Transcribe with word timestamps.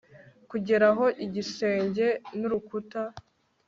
Kugera 0.49 0.85
aho 0.91 1.05
igisenge 1.25 2.07
nurukuta 2.37 3.01